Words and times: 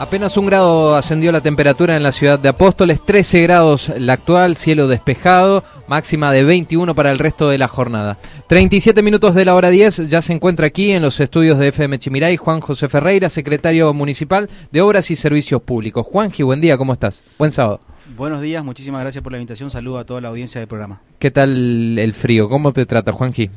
Apenas 0.00 0.36
un 0.36 0.46
grado 0.46 0.94
ascendió 0.94 1.32
la 1.32 1.40
temperatura 1.40 1.96
en 1.96 2.04
la 2.04 2.12
ciudad 2.12 2.38
de 2.38 2.48
Apóstoles, 2.48 3.04
13 3.04 3.42
grados 3.42 3.92
la 3.98 4.12
actual, 4.12 4.56
cielo 4.56 4.86
despejado, 4.86 5.64
máxima 5.88 6.30
de 6.30 6.44
21 6.44 6.94
para 6.94 7.10
el 7.10 7.18
resto 7.18 7.48
de 7.48 7.58
la 7.58 7.66
jornada. 7.66 8.16
37 8.46 9.02
minutos 9.02 9.34
de 9.34 9.44
la 9.44 9.56
hora 9.56 9.70
10, 9.70 10.08
ya 10.08 10.22
se 10.22 10.32
encuentra 10.32 10.68
aquí 10.68 10.92
en 10.92 11.02
los 11.02 11.18
estudios 11.18 11.58
de 11.58 11.68
FM 11.68 11.98
Chimiray 11.98 12.36
Juan 12.36 12.60
José 12.60 12.88
Ferreira, 12.88 13.28
secretario 13.28 13.92
municipal 13.92 14.48
de 14.70 14.80
Obras 14.82 15.10
y 15.10 15.16
Servicios 15.16 15.62
Públicos. 15.62 16.06
Juanji, 16.06 16.44
buen 16.44 16.60
día, 16.60 16.78
¿cómo 16.78 16.92
estás? 16.92 17.24
Buen 17.36 17.50
sábado. 17.50 17.80
Buenos 18.16 18.40
días, 18.40 18.64
muchísimas 18.64 19.02
gracias 19.02 19.24
por 19.24 19.32
la 19.32 19.38
invitación, 19.38 19.68
saludo 19.68 19.98
a 19.98 20.04
toda 20.04 20.20
la 20.20 20.28
audiencia 20.28 20.60
del 20.60 20.68
programa. 20.68 21.00
¿Qué 21.18 21.32
tal 21.32 21.98
el 21.98 22.14
frío? 22.14 22.48
¿Cómo 22.48 22.72
te 22.72 22.86
trata, 22.86 23.10
Juanji? 23.10 23.50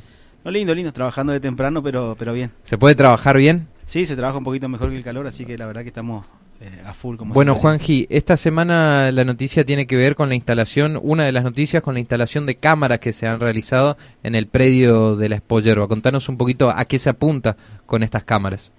No, 0.43 0.49
lindo, 0.49 0.73
lindo, 0.73 0.91
trabajando 0.91 1.33
de 1.33 1.39
temprano, 1.39 1.83
pero, 1.83 2.15
pero 2.17 2.33
bien. 2.33 2.51
¿Se 2.63 2.79
puede 2.79 2.95
trabajar 2.95 3.37
bien? 3.37 3.67
Sí, 3.91 4.05
se 4.05 4.15
trabaja 4.15 4.37
un 4.37 4.45
poquito 4.45 4.69
mejor 4.69 4.89
que 4.89 4.95
el 4.95 5.03
calor, 5.03 5.27
así 5.27 5.43
que 5.43 5.57
la 5.57 5.65
verdad 5.65 5.81
que 5.81 5.89
estamos 5.89 6.25
eh, 6.61 6.81
a 6.85 6.93
full. 6.93 7.17
Como 7.17 7.33
bueno, 7.33 7.55
Juanji, 7.55 8.07
esta 8.09 8.37
semana 8.37 9.11
la 9.11 9.25
noticia 9.25 9.65
tiene 9.65 9.85
que 9.85 9.97
ver 9.97 10.15
con 10.15 10.29
la 10.29 10.35
instalación, 10.35 10.97
una 11.03 11.25
de 11.25 11.33
las 11.33 11.43
noticias 11.43 11.83
con 11.83 11.95
la 11.95 11.99
instalación 11.99 12.45
de 12.45 12.55
cámaras 12.55 12.99
que 12.99 13.11
se 13.11 13.27
han 13.27 13.41
realizado 13.41 13.97
en 14.23 14.35
el 14.35 14.47
predio 14.47 15.17
de 15.17 15.27
la 15.27 15.35
Espollerba. 15.35 15.89
Contanos 15.89 16.29
un 16.29 16.37
poquito 16.37 16.69
a 16.69 16.85
qué 16.85 16.99
se 16.99 17.09
apunta 17.09 17.57
con 17.85 18.01
estas 18.01 18.23
cámaras. 18.23 18.71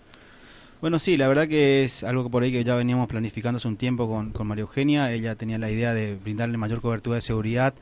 Bueno, 0.82 0.98
sí, 0.98 1.16
la 1.16 1.28
verdad 1.28 1.46
que 1.46 1.84
es 1.84 2.02
algo 2.02 2.24
que 2.24 2.30
por 2.30 2.42
ahí 2.42 2.50
que 2.50 2.64
ya 2.64 2.74
veníamos 2.74 3.06
planificando 3.06 3.58
hace 3.58 3.68
un 3.68 3.76
tiempo 3.76 4.08
con, 4.08 4.32
con 4.32 4.48
María 4.48 4.62
Eugenia. 4.62 5.12
Ella 5.12 5.36
tenía 5.36 5.56
la 5.56 5.70
idea 5.70 5.94
de 5.94 6.16
brindarle 6.16 6.58
mayor 6.58 6.80
cobertura 6.80 7.14
de 7.14 7.20
seguridad 7.20 7.72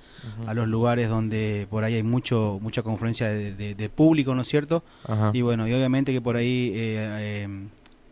a 0.47 0.52
los 0.52 0.69
lugares 0.69 1.08
donde 1.08 1.66
por 1.70 1.83
ahí 1.83 1.94
hay 1.94 2.02
mucho 2.02 2.58
mucha 2.60 2.83
confluencia 2.83 3.28
de, 3.30 3.88
público, 3.88 4.34
¿no 4.34 4.42
es 4.42 4.48
cierto? 4.48 4.84
Y 5.33 5.41
bueno, 5.41 5.66
y 5.66 5.72
obviamente 5.72 6.12
que 6.12 6.20
por 6.20 6.36
ahí 6.36 6.72
eh, 6.75 7.47
eh, 7.47 7.69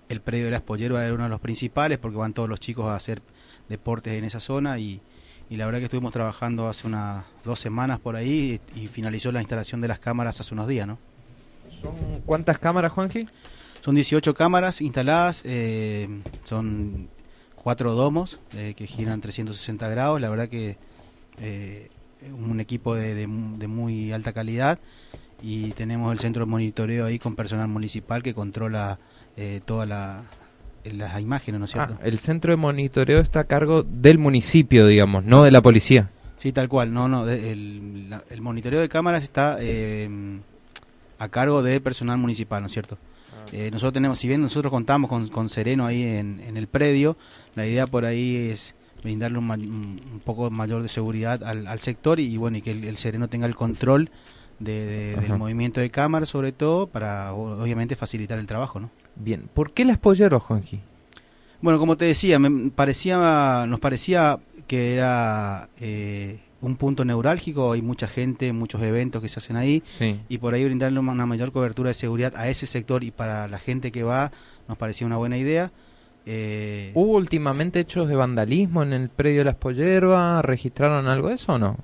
el 0.09 0.21
predio 0.23 0.47
de 0.47 0.53
la 0.53 0.57
Espollerba 0.57 1.05
era 1.05 1.13
uno 1.13 1.25
de 1.25 1.29
los 1.29 1.41
principales 1.41 1.99
porque 1.99 2.17
van 2.17 2.33
todos 2.33 2.49
los 2.49 2.59
chicos 2.59 2.87
a 2.87 2.95
hacer 2.95 3.21
deportes 3.69 4.15
en 4.15 4.25
esa 4.25 4.41
zona 4.41 4.79
y, 4.79 5.03
y 5.51 5.57
la 5.57 5.67
verdad 5.67 5.81
que 5.81 5.85
estuvimos 5.85 6.15
trabajando 6.15 6.67
hace 6.67 6.87
unas 6.87 7.27
dos 7.45 7.61
semanas 7.61 7.99
por 7.99 8.17
ahí 8.17 8.59
y, 8.75 8.89
finalizó 8.89 9.33
la 9.33 9.41
instalación 9.41 9.83
de 9.83 9.89
las 9.89 9.99
cámaras 9.99 10.41
hace 10.41 10.55
unos 10.55 10.67
días, 10.67 10.87
¿no? 10.87 10.97
¿Son 11.69 11.93
cuántas 12.25 12.57
cámaras, 12.57 12.91
Juanji? 12.93 13.29
Son 13.81 13.95
18 13.95 14.35
cámaras 14.35 14.81
instaladas, 14.81 15.43
eh, 15.45 16.09
son 16.45 17.09
cuatro 17.55 17.95
domos 17.95 18.41
eh, 18.55 18.75
que 18.77 18.87
giran 18.87 19.21
360 19.21 19.89
grados, 19.89 20.21
la 20.21 20.29
verdad 20.29 20.49
que 20.49 20.77
eh, 21.41 21.89
un 22.37 22.61
equipo 22.61 22.95
de, 22.95 23.15
de, 23.15 23.27
muy 23.69 24.13
alta 24.13 24.33
calidad 24.33 24.79
y 25.43 25.71
tenemos 25.71 26.13
el 26.13 26.19
centro 26.19 26.45
de 26.45 26.51
monitoreo 26.51 27.07
ahí 27.07 27.19
con 27.19 27.37
personal 27.37 27.69
municipal 27.69 28.23
que 28.23 28.35
controla 28.35 28.99
todas 29.65 29.89
las 29.89 31.21
imágenes, 31.21 31.61
¿no 31.61 31.67
es 31.67 31.71
cierto? 31.71 31.97
Ah, 32.01 32.05
el 32.05 32.19
centro 32.19 32.51
de 32.51 32.57
monitoreo 32.57 33.21
está 33.21 33.41
a 33.41 33.45
cargo 33.45 33.85
del 33.85 34.19
municipio, 34.19 34.85
digamos, 34.85 35.25
no 35.25 35.45
de 35.45 35.53
la 35.53 35.63
policía. 35.63 36.11
Sí, 36.37 36.51
tal 36.51 36.69
cual, 36.69 36.93
no, 36.93 37.07
no, 37.07 37.29
el, 37.29 38.13
el 38.29 38.41
monitoreo 38.41 38.81
de 38.81 38.89
cámaras 38.89 39.23
está 39.23 39.59
a 41.19 41.29
cargo 41.29 41.63
del 41.63 41.83
personal 41.83 42.19
municipal, 42.19 42.61
¿no 42.61 42.67
es 42.67 42.73
cierto? 42.73 42.99
Eh, 43.53 43.71
nosotros 43.71 43.95
tenemos, 43.95 44.19
si 44.19 44.29
bien 44.29 44.43
nosotros 44.43 44.71
contamos 44.71 45.31
con, 45.31 45.49
Sereno 45.49 45.87
ahí 45.87 46.03
en, 46.03 46.57
el 46.57 46.67
predio, 46.67 47.17
la 47.55 47.67
idea 47.67 47.87
por 47.87 48.05
ahí 48.05 48.49
es 48.51 48.75
brindarle 49.03 49.39
un, 49.39 50.21
poco 50.25 50.51
mayor 50.51 50.83
de 50.83 50.89
seguridad 50.89 51.43
al, 51.43 51.81
sector 51.81 52.21
y, 52.21 52.37
bueno 52.37 52.59
y 52.59 52.63
que 52.63 52.73
el, 52.73 52.97
Sereno 52.99 53.29
tenga 53.29 53.47
el 53.47 53.55
control 53.55 54.11
del 54.59 55.39
movimiento 55.39 55.81
de 55.81 55.89
cámara 55.91 56.27
sobre 56.27 56.51
todo 56.53 56.89
para 56.89 57.33
obviamente 57.33 57.97
facilitar 57.97 58.39
el 58.39 58.47
trabajo, 58.47 58.81
¿no? 58.81 58.91
Bien, 59.17 59.49
¿por 59.53 59.73
qué 59.73 59.85
las 59.85 59.99
polleros, 59.99 60.43
Juanji? 60.43 60.81
Bueno, 61.61 61.79
como 61.79 61.97
te 61.97 62.05
decía, 62.05 62.39
me 62.39 62.71
parecía, 62.71 63.65
nos 63.67 63.81
parecía 63.81 64.39
que 64.69 64.95
era 64.95 65.69
eh, 65.81 66.39
un 66.61 66.77
punto 66.77 67.05
neurálgico, 67.05 67.73
hay 67.73 67.83
mucha 67.83 68.09
gente, 68.09 68.53
muchos 68.53 68.83
eventos 68.83 69.23
que 69.23 69.29
se 69.29 69.39
hacen 69.39 69.57
ahí 69.57 69.83
y 70.29 70.39
por 70.39 70.55
ahí 70.55 70.65
brindarle 70.65 70.99
una 70.99 71.27
mayor 71.27 71.53
cobertura 71.53 71.89
de 71.89 71.95
seguridad 71.95 72.33
a 72.37 72.49
ese 72.49 72.67
sector 72.67 73.05
y 73.05 73.11
para 73.11 73.49
la 73.49 73.59
gente 73.59 73.93
que 73.93 74.03
va 74.03 74.33
nos 74.67 74.77
parecía 74.77 75.07
una 75.07 75.17
buena 75.17 75.39
idea. 75.39 75.71
Eh, 76.27 76.91
¿Hubo 76.95 77.17
últimamente 77.17 77.81
hechos 77.81 78.09
de 78.09 78.15
vandalismo 78.15 78.83
en 78.83 78.93
el 78.93 79.09
predio 79.09 79.39
de 79.39 79.45
las 79.45 79.55
Pollerbas? 79.55 80.45
¿Registraron 80.45 81.07
algo 81.07 81.29
de 81.29 81.37
eso 81.37 81.55
o 81.55 81.59
no? 81.59 81.77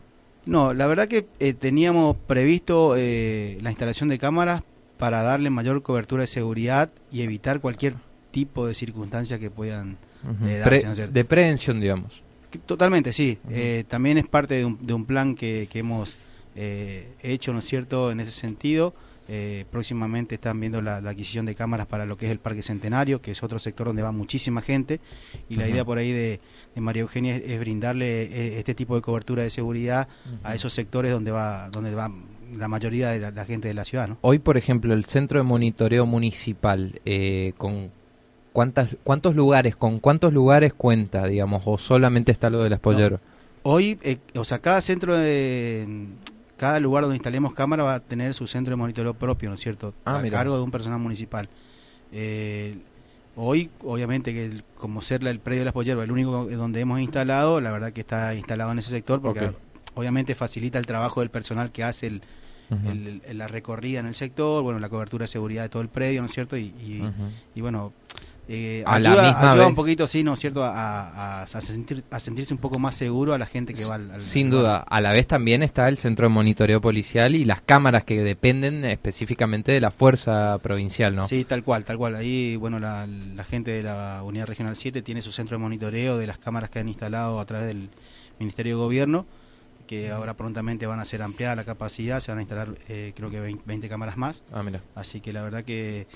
No, 0.44 0.74
la 0.74 0.86
verdad 0.86 1.08
que 1.08 1.26
eh, 1.40 1.54
teníamos 1.54 2.16
previsto 2.26 2.94
eh, 2.96 3.58
la 3.62 3.70
instalación 3.70 4.10
de 4.10 4.18
cámaras 4.18 4.62
para 4.98 5.22
darle 5.22 5.48
mayor 5.48 5.82
cobertura 5.82 6.22
de 6.22 6.26
seguridad 6.26 6.90
y 7.10 7.22
evitar 7.22 7.60
cualquier 7.60 7.94
tipo 8.32 8.66
de 8.66 8.74
circunstancia 8.74 9.38
que 9.38 9.50
puedan 9.50 9.96
darse. 10.42 11.06
de 11.06 11.24
prevención, 11.24 11.80
digamos. 11.80 12.22
Totalmente, 12.58 13.12
sí. 13.12 13.38
Eh, 13.50 13.84
también 13.88 14.18
es 14.18 14.26
parte 14.26 14.54
de 14.54 14.64
un, 14.64 14.86
de 14.86 14.92
un 14.92 15.04
plan 15.04 15.34
que, 15.34 15.68
que 15.70 15.80
hemos 15.80 16.16
eh, 16.56 17.08
hecho, 17.22 17.52
¿no 17.52 17.58
es 17.58 17.64
cierto?, 17.64 18.10
en 18.10 18.20
ese 18.20 18.30
sentido. 18.30 18.94
Eh, 19.26 19.64
próximamente 19.70 20.34
están 20.34 20.60
viendo 20.60 20.82
la, 20.82 20.98
adquisición 20.98 21.46
de 21.46 21.54
cámaras 21.54 21.86
para 21.86 22.04
lo 22.04 22.18
que 22.18 22.26
es 22.26 22.32
el 22.32 22.38
Parque 22.38 22.62
Centenario, 22.62 23.22
que 23.22 23.30
es 23.30 23.42
otro 23.42 23.58
sector 23.58 23.86
donde 23.86 24.02
va 24.02 24.12
muchísima 24.12 24.60
gente. 24.60 25.00
Y 25.48 25.56
la 25.56 25.68
idea 25.68 25.84
por 25.84 25.98
ahí 25.98 26.12
de, 26.12 26.40
María 26.76 27.02
Eugenia 27.02 27.36
es, 27.36 27.58
brindarle 27.58 28.58
este 28.58 28.74
tipo 28.74 28.96
de 28.96 29.02
cobertura 29.02 29.42
de 29.42 29.50
seguridad 29.50 30.08
a 30.42 30.54
esos 30.54 30.72
sectores 30.72 31.10
donde 31.10 31.30
va, 31.30 31.70
donde 31.70 31.94
va 31.94 32.12
la 32.54 32.68
mayoría 32.68 33.10
de 33.10 33.32
la, 33.32 33.44
gente 33.46 33.68
de 33.68 33.74
la 33.74 33.84
ciudad. 33.84 34.08
¿no? 34.08 34.18
Hoy, 34.20 34.38
por 34.38 34.58
ejemplo, 34.58 34.92
el 34.92 35.06
Centro 35.06 35.38
de 35.38 35.44
Monitoreo 35.44 36.04
Municipal, 36.04 37.00
con 37.56 37.90
¿Cuántas, 38.54 38.90
¿Cuántos 39.02 39.34
lugares, 39.34 39.74
con 39.74 39.98
cuántos 39.98 40.32
lugares 40.32 40.72
cuenta, 40.72 41.26
digamos, 41.26 41.62
o 41.64 41.76
solamente 41.76 42.30
está 42.30 42.50
lo 42.50 42.62
del 42.62 42.70
las 42.70 43.20
Hoy, 43.64 43.98
eh, 44.04 44.18
o 44.36 44.44
sea, 44.44 44.60
cada 44.60 44.80
centro 44.80 45.16
de, 45.18 46.06
cada 46.56 46.78
lugar 46.78 47.02
donde 47.02 47.16
instalemos 47.16 47.52
cámara 47.52 47.82
va 47.82 47.94
a 47.96 48.00
tener 48.00 48.32
su 48.32 48.46
centro 48.46 48.70
de 48.70 48.76
monitoreo 48.76 49.12
propio, 49.12 49.48
¿no 49.48 49.56
es 49.56 49.60
cierto? 49.60 49.92
Ah, 50.04 50.20
a 50.20 50.30
cargo 50.30 50.56
de 50.56 50.62
un 50.62 50.70
personal 50.70 51.00
municipal. 51.00 51.48
Eh, 52.12 52.78
hoy, 53.34 53.70
obviamente, 53.82 54.32
que 54.32 54.62
como 54.76 55.02
ser 55.02 55.26
el 55.26 55.40
predio 55.40 55.62
de 55.62 55.64
las 55.64 55.74
Polleras, 55.74 56.04
el 56.04 56.12
único 56.12 56.46
donde 56.46 56.78
hemos 56.78 57.00
instalado, 57.00 57.60
la 57.60 57.72
verdad 57.72 57.92
que 57.92 58.02
está 58.02 58.36
instalado 58.36 58.70
en 58.70 58.78
ese 58.78 58.90
sector, 58.90 59.20
porque 59.20 59.50
obviamente 59.94 60.36
facilita 60.36 60.78
el 60.78 60.86
trabajo 60.86 61.22
del 61.22 61.30
personal 61.30 61.72
que 61.72 61.82
hace 61.82 62.06
el, 62.06 62.22
la 63.32 63.48
recorrida 63.48 63.98
en 63.98 64.06
el 64.06 64.14
sector, 64.14 64.62
bueno, 64.62 64.78
la 64.78 64.88
cobertura 64.88 65.24
de 65.24 65.28
seguridad 65.28 65.64
de 65.64 65.70
todo 65.70 65.82
el 65.82 65.88
predio, 65.88 66.20
¿no 66.20 66.26
es 66.26 66.32
cierto? 66.32 66.56
Y, 66.56 66.72
y 67.52 67.60
bueno, 67.60 67.92
eh, 68.46 68.84
ayuda, 68.86 69.66
un 69.66 69.74
poquito, 69.74 70.06
sí, 70.06 70.22
¿no 70.22 70.34
es 70.34 70.40
cierto?, 70.40 70.62
a, 70.62 71.42
a, 71.42 71.46
sentir, 71.46 72.04
a, 72.10 72.20
sentirse 72.20 72.52
un 72.52 72.60
poco 72.60 72.78
más 72.78 72.94
seguro 72.94 73.32
a 73.32 73.38
la 73.38 73.46
gente 73.46 73.72
que 73.72 73.84
va 73.86 73.94
al... 73.94 74.20
Sin 74.20 74.50
duda, 74.50 74.78
a 74.78 75.00
la 75.00 75.12
vez 75.12 75.26
también 75.26 75.62
está 75.62 75.88
el 75.88 75.96
centro 75.96 76.26
de 76.26 76.28
monitoreo 76.28 76.80
policial 76.80 77.34
y 77.34 77.46
las 77.46 77.62
cámaras 77.62 78.04
que 78.04 78.22
dependen 78.22 78.84
específicamente 78.84 79.72
de 79.72 79.80
la 79.80 79.90
fuerza 79.90 80.58
provincial, 80.58 81.16
¿no? 81.16 81.24
Sí, 81.26 81.44
tal 81.44 81.64
cual, 81.64 81.84
tal 81.84 81.96
cual. 81.96 82.16
Ahí, 82.16 82.56
bueno, 82.56 82.78
la, 82.78 83.06
gente 83.48 83.70
de 83.70 83.82
la 83.82 84.22
Unidad 84.22 84.46
Regional 84.46 84.76
7 84.76 85.00
tiene 85.00 85.22
su 85.22 85.32
centro 85.32 85.56
de 85.56 85.62
monitoreo 85.62 86.18
de 86.18 86.26
las 86.26 86.38
cámaras 86.38 86.68
que 86.68 86.78
han 86.78 86.88
instalado 86.88 87.40
a 87.40 87.46
través 87.46 87.66
del 87.66 87.88
Ministerio 88.38 88.76
de 88.76 88.82
Gobierno 88.82 89.26
que 89.86 90.10
ahora 90.10 90.32
prontamente 90.32 90.86
van 90.86 90.98
a 90.98 91.04
ser 91.04 91.20
ampliada 91.20 91.56
la 91.56 91.64
capacidad, 91.64 92.18
se 92.20 92.32
van 92.32 92.38
a 92.38 92.40
instalar 92.40 92.68
eh, 92.88 93.12
creo 93.14 93.30
que 93.30 93.58
20, 93.66 93.88
cámaras 93.90 94.16
más. 94.16 94.42
Ah, 94.50 94.62
mira. 94.62 94.80
Así 94.94 95.20
que 95.20 95.30
la 95.34 95.42
verdad 95.42 95.62
que 95.62 96.06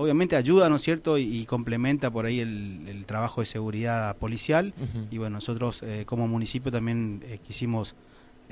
obviamente 0.00 0.36
ayuda, 0.36 0.68
¿no 0.68 0.76
es 0.76 0.82
cierto? 0.82 1.18
Y, 1.18 1.44
complementa 1.44 2.10
por 2.10 2.24
ahí 2.26 2.40
el, 2.40 3.04
trabajo 3.06 3.40
de 3.40 3.44
seguridad 3.44 4.16
policial. 4.16 4.72
Y 5.10 5.18
bueno, 5.18 5.34
nosotros 5.34 5.82
eh, 5.82 6.04
como 6.06 6.26
municipio 6.28 6.72
también 6.72 7.22
eh, 7.24 7.38
quisimos 7.44 7.94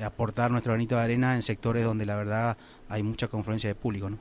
aportar 0.02 0.50
nuestro 0.50 0.72
granito 0.72 0.94
de 0.94 1.02
arena 1.02 1.34
en 1.34 1.42
sectores 1.42 1.84
donde 1.84 2.06
la 2.06 2.16
verdad 2.16 2.56
hay 2.88 3.02
mucha 3.02 3.28
confluencia 3.28 3.68
de 3.68 3.74
público. 3.74 4.10
¿no? 4.10 4.18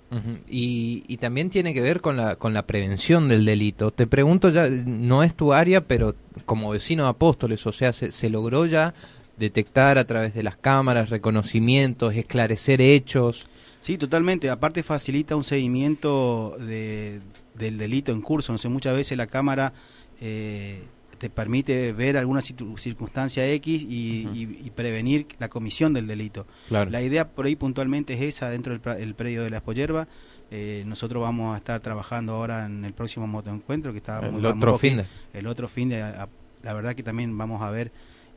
y, 0.47 1.17
también 1.17 1.49
tiene 1.49 1.73
que 1.73 1.81
ver 1.81 2.01
con 2.01 2.17
la, 2.17 2.35
con 2.35 2.53
la 2.53 2.65
prevención 2.65 3.27
del 3.27 3.45
delito. 3.45 3.91
Te 3.91 4.07
pregunto 4.07 4.49
ya, 4.49 4.67
no 4.69 5.23
es 5.23 5.33
tu 5.35 5.53
área, 5.53 5.81
pero 5.81 6.15
como 6.45 6.71
vecino 6.71 7.03
de 7.03 7.09
Apóstoles, 7.09 7.65
o 7.67 7.71
sea, 7.71 7.93
se, 7.93 8.11
se 8.11 8.29
logró 8.29 8.65
ya 8.65 8.93
detectar 9.37 9.97
a 9.97 10.05
través 10.05 10.33
de 10.33 10.43
las 10.43 10.57
cámaras, 10.57 11.09
reconocimientos, 11.09 12.15
esclarecer 12.15 12.81
hechos. 12.81 13.47
Sí, 13.79 13.97
totalmente. 13.97 14.49
Aparte 14.49 14.83
facilita 14.83 15.35
un 15.35 15.43
seguimiento 15.43 16.57
de, 16.59 17.21
del 17.53 17.77
delito 17.77 18.11
en 18.11 18.21
curso. 18.21 18.51
No 18.51 18.57
sé, 18.57 18.69
muchas 18.69 18.95
veces 18.95 19.17
la 19.17 19.27
cámara 19.27 19.73
eh, 20.19 20.83
te 21.17 21.29
permite 21.29 21.93
ver 21.93 22.17
alguna 22.17 22.41
circunstancia 22.41 23.47
X 23.53 23.85
y, 23.87 24.71
prevenir 24.75 25.27
la 25.39 25.49
comisión 25.49 25.93
del 25.93 26.07
delito. 26.07 26.45
La 26.69 27.01
idea 27.01 27.29
por 27.29 27.45
ahí 27.45 27.55
puntualmente 27.55 28.13
es 28.13 28.21
esa 28.21 28.49
dentro 28.49 28.77
del 28.77 29.15
predio 29.15 29.43
de 29.43 29.49
la 29.49 29.57
Espollerba. 29.57 30.07
Eh, 30.49 30.83
nosotros 30.85 31.21
vamos 31.21 31.53
a 31.53 31.57
estar 31.57 31.81
trabajando 31.81 32.33
ahora 32.33 32.65
en 32.65 32.85
el 32.85 32.93
próximo 32.93 33.27
motoencuentro 33.27 33.91
que 33.91 33.97
está 33.97 34.25
el 34.25 34.45
otro 34.45 34.77
fin 34.77 34.97
de. 34.97 35.05
el 35.33 35.45
otro 35.45 35.67
fin 35.67 35.89
de 35.89 35.99
la 36.63 36.73
verdad 36.73 36.95
que 36.95 37.03
también 37.03 37.37
vamos 37.37 37.61
a 37.61 37.69
ver 37.69 37.91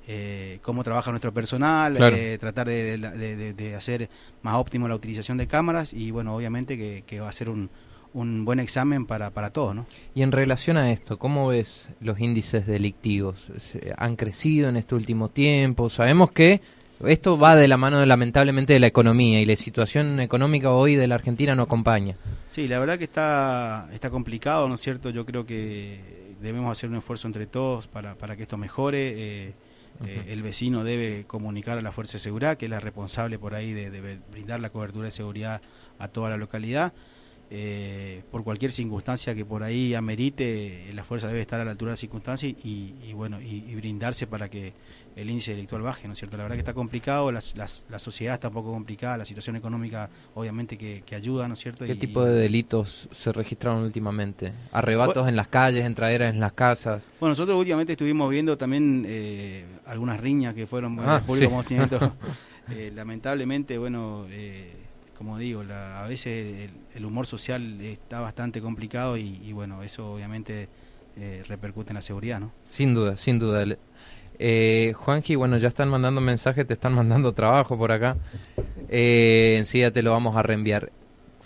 eh, 0.08 0.58
cómo 0.62 0.82
trabaja 0.82 1.10
nuestro 1.10 1.32
personal, 1.32 1.96
eh, 2.00 2.36
tratar 2.38 2.68
de, 2.68 3.74
hacer 3.76 4.08
más 4.42 4.54
óptimo 4.54 4.88
la 4.88 4.94
utilización 4.94 5.38
de 5.38 5.46
cámaras 5.46 5.92
y 5.92 6.10
bueno, 6.10 6.34
obviamente 6.34 7.02
que, 7.02 7.20
va 7.20 7.28
a 7.28 7.32
ser 7.32 7.48
un, 7.48 7.70
un 8.12 8.44
buen 8.44 8.60
examen 8.60 9.06
para, 9.06 9.30
para 9.30 9.50
todos. 9.50 9.74
¿no? 9.74 9.86
Y 10.14 10.22
en 10.22 10.32
relación 10.32 10.76
a 10.76 10.90
esto, 10.90 11.18
¿cómo 11.18 11.48
ves 11.48 11.90
los 12.00 12.18
índices 12.20 12.66
delictivos? 12.66 13.52
¿Han 13.96 14.16
crecido 14.16 14.68
en 14.68 14.76
este 14.76 14.94
último 14.94 15.28
tiempo? 15.28 15.90
Sabemos 15.90 16.32
que 16.32 16.60
esto 17.06 17.38
va 17.38 17.56
de 17.56 17.66
la 17.68 17.76
mano 17.76 18.04
lamentablemente 18.04 18.74
de 18.74 18.80
la 18.80 18.86
economía 18.86 19.40
y 19.40 19.46
la 19.46 19.56
situación 19.56 20.20
económica 20.20 20.70
hoy 20.70 20.96
de 20.96 21.06
la 21.06 21.14
Argentina 21.14 21.54
no 21.54 21.62
acompaña. 21.62 22.16
Sí, 22.50 22.68
la 22.68 22.78
verdad 22.78 22.98
que 22.98 23.04
está, 23.04 23.88
está 23.92 24.10
complicado, 24.10 24.68
¿no 24.68 24.74
es 24.74 24.80
cierto? 24.80 25.10
Yo 25.10 25.24
creo 25.24 25.46
que 25.46 26.34
debemos 26.42 26.70
hacer 26.70 26.90
un 26.90 26.96
esfuerzo 26.96 27.26
entre 27.26 27.46
todos 27.46 27.86
para, 27.86 28.16
para 28.16 28.36
que 28.36 28.42
esto 28.42 28.56
mejore. 28.56 29.14
Eh, 29.16 29.52
eh, 30.06 30.26
el 30.28 30.42
vecino 30.42 30.84
debe 30.84 31.24
comunicar 31.26 31.78
a 31.78 31.82
la 31.82 31.92
Fuerza 31.92 32.14
de 32.14 32.18
Seguridad, 32.20 32.56
que 32.56 32.66
es 32.66 32.70
la 32.70 32.80
responsable 32.80 33.38
por 33.38 33.54
ahí 33.54 33.72
de 33.72 34.20
brindar 34.30 34.60
la 34.60 34.70
cobertura 34.70 35.06
de 35.06 35.12
seguridad 35.12 35.60
a 35.98 36.08
toda 36.08 36.30
la 36.30 36.36
localidad. 36.36 36.92
Eh, 37.52 38.22
por 38.30 38.44
cualquier 38.44 38.70
circunstancia 38.70 39.34
que 39.34 39.44
por 39.44 39.64
ahí 39.64 39.92
amerite, 39.94 40.88
la 40.94 41.02
fuerza 41.02 41.26
debe 41.26 41.40
estar 41.40 41.60
a 41.60 41.64
la 41.64 41.72
altura 41.72 41.88
de 41.90 41.92
las 41.94 42.00
circunstancias 42.00 42.54
y, 42.62 43.12
bueno 43.12 43.40
y, 43.40 43.74
brindarse 43.74 44.28
para 44.28 44.48
que 44.48 44.72
el 45.16 45.28
índice 45.28 45.50
delictual 45.50 45.82
baje, 45.82 46.06
¿no 46.06 46.12
es 46.12 46.20
cierto? 46.20 46.36
La 46.36 46.44
verdad 46.44 46.54
que 46.54 46.60
está 46.60 46.74
complicado, 46.74 47.32
las, 47.32 47.56
la 47.56 47.98
sociedad 47.98 48.34
está 48.34 48.48
un 48.48 48.54
poco 48.54 48.70
complicada, 48.70 49.16
la 49.16 49.24
situación 49.24 49.56
económica 49.56 50.08
obviamente 50.34 50.78
que, 50.78 51.14
ayuda, 51.14 51.48
¿no 51.48 51.54
es 51.54 51.60
cierto? 51.60 51.84
¿Qué 51.84 51.96
tipo 51.96 52.24
de 52.24 52.34
delitos 52.34 53.08
se 53.10 53.32
registraron 53.32 53.82
últimamente? 53.82 54.52
¿Arrebatos 54.70 55.26
en 55.26 55.34
las 55.34 55.48
calles, 55.48 55.84
entraderas 55.84 56.32
en 56.32 56.38
las 56.38 56.52
casas? 56.52 57.04
Bueno, 57.18 57.30
nosotros 57.32 57.58
últimamente 57.58 57.94
estuvimos 57.94 58.30
viendo 58.30 58.56
también 58.56 59.04
eh, 59.08 59.64
algunas 59.86 60.20
riñas 60.20 60.54
que 60.54 60.68
fueron 60.68 60.96
ah, 61.00 61.20
eh, 62.70 62.92
lamentablemente, 62.94 63.76
bueno... 63.76 64.26
Eh, 64.30 64.79
como 65.20 65.36
digo, 65.36 65.62
la, 65.62 66.02
a 66.02 66.08
veces 66.08 66.70
el, 66.94 67.04
humor 67.04 67.26
social 67.26 67.78
está 67.82 68.22
bastante 68.22 68.62
complicado 68.62 69.18
y, 69.18 69.52
bueno, 69.52 69.82
eso 69.82 70.14
obviamente 70.14 70.66
eh, 71.18 71.42
repercute 71.46 71.90
en 71.90 71.96
la 71.96 72.00
seguridad, 72.00 72.40
¿no? 72.40 72.52
Sin 72.66 72.94
duda, 72.94 73.18
sin 73.18 73.38
duda. 73.38 73.66
Eh, 74.38 74.94
Juanji, 74.96 75.34
bueno, 75.34 75.58
ya 75.58 75.68
están 75.68 75.90
mandando 75.90 76.22
mensajes, 76.22 76.66
te 76.66 76.72
están 76.72 76.94
mandando 76.94 77.34
trabajo 77.34 77.76
por 77.76 77.92
acá. 77.92 78.16
Eh, 78.88 79.56
enseguida 79.58 79.90
te 79.90 80.02
lo 80.02 80.12
vamos 80.12 80.36
a 80.36 80.42
reenviar. 80.42 80.90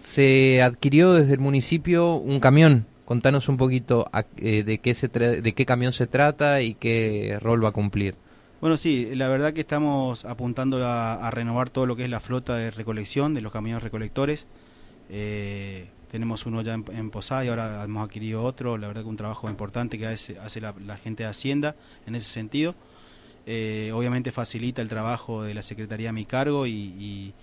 Se 0.01 0.63
adquirió 0.63 1.13
desde 1.13 1.33
el 1.33 1.41
municipio 1.41 2.15
un 2.15 2.39
camión. 2.39 2.87
Contanos 3.05 3.49
un 3.49 3.57
poquito 3.57 4.09
eh, 4.37 4.63
de, 4.63 4.79
qué 4.79 4.95
se 4.95 5.09
de 5.09 5.53
qué 5.53 5.67
camión 5.67 5.93
se 5.93 6.07
trata 6.07 6.63
y 6.63 6.75
qué 6.75 7.39
rol 7.41 7.65
va 7.65 7.71
a 7.71 7.73
cumplir. 7.73 8.15
Bueno, 8.65 8.79
sí, 8.79 9.15
la 9.15 9.29
verdad 9.29 9.53
que 9.53 9.61
estamos 9.61 10.25
apuntando 10.25 10.83
a, 10.83 11.31
renovar 11.31 11.69
todo 11.69 11.85
lo 11.85 11.97
que 11.97 12.05
es 12.05 12.09
la 12.09 12.19
flota 12.19 12.57
de 12.57 12.71
recolección 12.71 13.35
de 13.35 13.43
los 13.43 13.53
camiones 13.53 13.83
recolectores. 13.83 14.47
Eh, 15.11 15.91
tenemos 16.11 16.47
uno 16.47 16.63
ya 16.63 16.73
en, 16.73 17.11
Posada 17.11 17.45
y 17.45 17.49
ahora 17.49 17.85
hemos 17.85 18.03
adquirido 18.03 18.43
otro. 18.43 18.79
La 18.79 18.87
verdad 18.87 19.03
que 19.03 19.09
un 19.09 19.19
trabajo 19.19 19.51
importante 19.51 19.99
que 19.99 20.07
hace, 20.07 20.39
hace 20.39 20.63
la, 20.63 20.97
gente 20.97 21.25
de 21.25 21.29
Hacienda 21.29 21.77
en 22.07 22.15
ese 22.15 22.31
sentido. 22.31 22.75
Eh, 23.45 23.93
obviamente 23.93 24.33
facilita 24.33 24.81
el 24.81 24.89
trabajo 24.89 25.43
de 25.43 25.53
la 25.53 25.63
Secretaría 25.63 26.09
a 26.09 26.13
mi 26.15 26.25
cargo 26.25 26.67
y, 26.67 27.35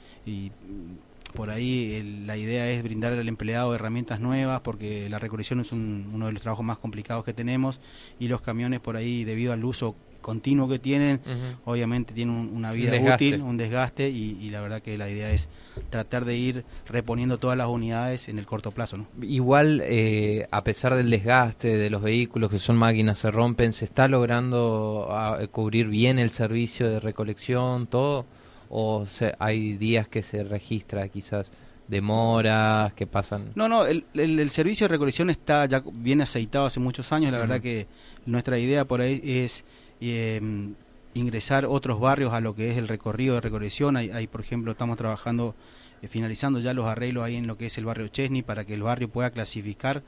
por 1.35 1.51
ahí 1.51 2.23
la 2.25 2.35
idea 2.35 2.67
es 2.71 2.81
brindar 2.81 3.13
al 3.13 3.27
empleado 3.27 3.75
herramientas 3.75 4.19
nuevas 4.19 4.61
porque 4.61 5.07
la 5.07 5.19
recolección 5.19 5.59
es 5.59 5.71
uno 5.71 6.25
de 6.25 6.33
los 6.33 6.41
trabajos 6.41 6.65
más 6.65 6.79
complicados 6.79 7.23
que 7.23 7.33
tenemos 7.33 7.79
y 8.19 8.27
los 8.27 8.41
camiones 8.41 8.79
por 8.79 8.97
ahí 8.97 9.23
debido 9.23 9.53
al 9.53 9.63
uso 9.63 9.95
continuo 10.21 10.67
que 10.69 10.79
tienen, 10.79 11.19
obviamente 11.65 12.13
tienen 12.13 12.35
una 12.35 12.71
vida 12.71 12.93
útil, 13.13 13.41
un 13.41 13.57
desgaste 13.57 14.09
y, 14.09 14.49
la 14.49 14.61
verdad 14.61 14.81
que 14.81 14.97
la 14.97 15.09
idea 15.09 15.31
es 15.31 15.49
tratar 15.89 16.25
de 16.25 16.35
ir 16.35 16.63
reponiendo 16.87 17.37
todas 17.37 17.57
las 17.57 17.67
unidades 17.67 18.29
en 18.29 18.39
el 18.39 18.45
corto 18.45 18.71
plazo. 18.71 18.97
¿no? 18.97 19.07
Igual, 19.21 19.81
eh, 19.83 20.47
a 20.51 20.63
pesar 20.63 20.95
del 20.95 21.09
desgaste 21.09 21.77
de 21.77 21.89
los 21.89 22.01
vehículos 22.01 22.49
que 22.49 22.59
son 22.59 22.77
máquinas, 22.77 23.19
se 23.19 23.31
rompen, 23.31 23.73
¿se 23.73 23.85
está 23.85 24.07
logrando 24.07 25.07
ah, 25.11 25.39
cubrir 25.51 25.87
bien 25.87 26.19
el 26.19 26.31
servicio 26.31 26.89
de 26.89 26.99
recolección, 26.99 27.87
todo? 27.87 28.25
¿O 28.69 29.05
hay 29.39 29.75
días 29.77 30.07
que 30.07 30.21
se 30.21 30.43
registra 30.43 31.07
quizás? 31.09 31.51
demoras 31.91 32.93
que 32.93 33.05
pasan. 33.05 33.51
No, 33.53 33.67
no, 33.67 33.85
el, 33.85 34.05
el, 34.13 34.49
servicio 34.49 34.85
de 34.85 34.93
recolección 34.93 35.29
está 35.29 35.65
ya 35.65 35.83
bien 35.91 36.21
aceitado 36.21 36.65
hace 36.65 36.79
muchos 36.79 37.11
años. 37.11 37.33
La 37.33 37.39
verdad 37.39 37.59
que 37.59 37.85
nuestra 38.25 38.57
idea 38.57 38.85
por 38.85 39.01
ahí 39.01 39.21
es 39.23 39.65
eh, 40.01 40.41
ingresar 41.13 41.65
otros 41.65 41.99
barrios 41.99 42.33
a 42.33 42.39
lo 42.41 42.55
que 42.55 42.71
es 42.71 42.77
el 42.77 42.87
recorrido 42.87 43.35
de 43.35 43.41
recolección. 43.41 43.97
Hay, 43.97 44.27
por 44.27 44.41
ejemplo, 44.41 44.71
estamos 44.71 44.97
trabajando, 44.97 45.55
eh, 46.01 46.07
finalizando 46.07 46.59
ya 46.59 46.73
los 46.73 46.87
arreglos 46.87 47.23
ahí 47.23 47.35
en 47.35 47.47
lo 47.47 47.57
que 47.57 47.67
es 47.67 47.77
el 47.77 47.85
barrio 47.85 48.07
Chesney 48.07 48.41
para 48.41 48.65
que 48.65 48.73
el 48.73 48.83
barrio 48.83 49.09
pueda 49.09 49.29
clasificar 49.29 50.03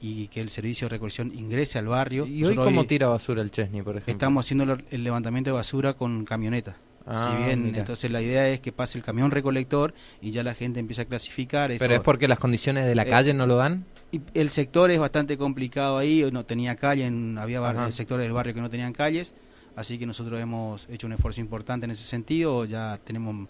y 0.00 0.28
que 0.28 0.40
el 0.40 0.50
servicio 0.50 0.86
de 0.86 0.90
recolección 0.90 1.32
ingrese 1.34 1.78
al 1.78 1.88
barrio. 1.88 2.26
¿Y 2.26 2.44
hoy 2.44 2.54
cómo 2.54 2.84
tira 2.84 3.08
basura 3.08 3.42
el 3.42 3.50
Chesney, 3.50 3.82
por 3.82 3.96
ejemplo? 3.96 4.12
Estamos 4.12 4.44
haciendo 4.44 4.78
el 4.90 5.04
levantamiento 5.04 5.50
de 5.50 5.54
basura 5.54 5.94
con 5.94 6.24
camionetas. 6.24 6.74
Ah, 7.06 7.30
si 7.30 7.44
bien, 7.44 7.74
entonces 7.76 8.10
la 8.10 8.20
idea 8.20 8.48
es 8.48 8.60
que 8.60 8.72
pase 8.72 8.98
el 8.98 9.04
camión 9.04 9.30
recolector 9.30 9.94
y 10.20 10.32
ya 10.32 10.42
la 10.42 10.54
gente 10.54 10.80
empieza 10.80 11.02
a 11.02 11.04
clasificar. 11.04 11.72
¿Pero 11.78 11.94
es 11.94 12.00
porque 12.00 12.26
las 12.26 12.38
condiciones 12.38 12.84
de 12.84 12.94
la 12.96 13.04
eh, 13.04 13.10
calle 13.10 13.32
no 13.32 13.46
lo 13.46 13.56
dan? 13.56 13.84
Y 14.10 14.20
el 14.34 14.50
sector 14.50 14.90
es 14.90 14.98
bastante 14.98 15.38
complicado 15.38 15.98
ahí, 15.98 16.28
no 16.32 16.44
tenía 16.44 16.74
calle, 16.74 17.10
había 17.38 17.92
sectores 17.92 18.24
del 18.24 18.32
barrio 18.32 18.54
que 18.54 18.60
no 18.60 18.70
tenían 18.70 18.92
calles, 18.92 19.34
así 19.76 19.98
que 19.98 20.06
nosotros 20.06 20.40
hemos 20.40 20.88
hecho 20.88 21.06
un 21.06 21.12
esfuerzo 21.12 21.40
importante 21.40 21.84
en 21.84 21.92
ese 21.92 22.04
sentido, 22.04 22.64
ya 22.64 22.98
tenemos 23.04 23.48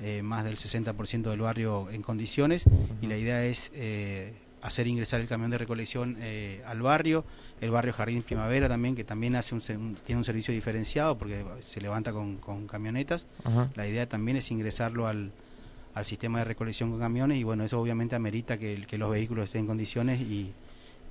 eh, 0.00 0.22
más 0.22 0.44
del 0.44 0.56
60% 0.56 1.30
del 1.30 1.40
barrio 1.40 1.88
en 1.90 2.02
condiciones 2.02 2.64
y 3.00 3.06
la 3.06 3.16
idea 3.16 3.44
es 3.44 3.72
eh, 3.74 4.34
hacer 4.62 4.86
ingresar 4.86 5.20
el 5.20 5.28
camión 5.28 5.50
de 5.50 5.58
recolección 5.58 6.16
eh, 6.20 6.62
al 6.66 6.82
barrio, 6.82 7.24
el 7.60 7.70
barrio 7.70 7.92
Jardín 7.92 8.22
Primavera 8.22 8.68
también, 8.68 8.94
que 8.94 9.04
también 9.04 9.36
hace 9.36 9.54
un, 9.54 9.60
tiene 10.04 10.18
un 10.18 10.24
servicio 10.24 10.52
diferenciado 10.52 11.16
porque 11.18 11.44
se 11.60 11.80
levanta 11.80 12.12
con, 12.12 12.38
camionetas. 12.66 13.26
La 13.74 13.86
idea 13.86 14.08
también 14.08 14.36
es 14.36 14.50
ingresarlo 14.50 15.06
al, 15.06 15.32
al, 15.94 16.04
sistema 16.04 16.40
de 16.40 16.44
recolección 16.44 16.90
con 16.90 17.00
camiones 17.00 17.38
y 17.38 17.44
bueno, 17.44 17.64
eso 17.64 17.80
obviamente 17.80 18.16
amerita 18.16 18.58
que, 18.58 18.84
que 18.86 18.98
los 18.98 19.10
vehículos 19.10 19.46
estén 19.46 19.62
en 19.62 19.66
condiciones 19.66 20.20
y, 20.20 20.52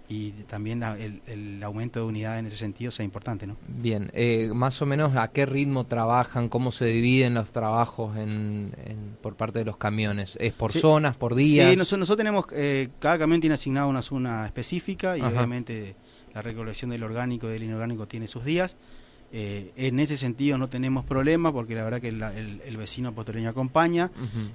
y 0.07 0.31
también 0.47 0.83
el, 0.83 1.63
aumento 1.63 1.99
de 1.99 2.05
unidades 2.05 2.39
en 2.39 2.45
ese 2.45 2.57
sentido 2.57 2.91
sea 2.91 3.03
importante. 3.03 3.47
¿no? 3.47 3.57
Bien, 3.67 4.11
eh, 4.13 4.51
más 4.53 4.81
o 4.81 4.85
menos 4.85 5.15
a 5.15 5.29
qué 5.29 5.45
ritmo 5.45 5.85
trabajan, 5.85 6.49
cómo 6.49 6.71
se 6.71 6.85
dividen 6.85 7.33
los 7.33 7.51
trabajos 7.51 8.15
en, 8.17 8.73
por 9.21 9.35
parte 9.35 9.59
de 9.59 9.65
los 9.65 9.77
camiones, 9.77 10.37
¿es 10.39 10.53
por 10.53 10.71
zonas, 10.71 11.17
por 11.17 11.35
días? 11.35 11.71
Sí, 11.71 11.75
nosotros, 11.75 12.15
tenemos, 12.15 12.45
eh, 12.51 12.89
cada 12.99 13.17
camión 13.17 13.41
tiene 13.41 13.55
asignado 13.55 13.87
una 13.87 14.01
zona 14.01 14.45
específica 14.45 15.17
y 15.17 15.21
obviamente 15.21 15.95
la 16.33 16.41
recolección 16.41 16.91
del 16.91 17.03
orgánico 17.03 17.47
y 17.47 17.53
del 17.53 17.63
inorgánico 17.63 18.07
tiene 18.07 18.27
sus 18.27 18.45
días. 18.45 18.77
Eh, 19.37 19.73
en 19.75 19.99
ese 19.99 20.15
sentido 20.15 20.57
no 20.57 20.69
tenemos 20.69 21.03
problema 21.03 21.51
porque 21.51 21.75
la 21.75 21.83
verdad 21.83 21.99
que 21.99 22.07
el, 22.07 22.77
vecino 22.77 23.13
postoreño 23.13 23.49
acompaña. 23.49 24.09